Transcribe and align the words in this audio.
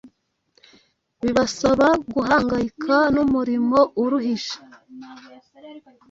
bibasaba 1.21 1.87
guhangayika 2.13 2.95
n’umurimo 3.13 3.79
uruhije. 4.03 4.55